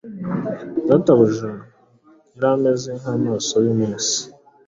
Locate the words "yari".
2.33-2.47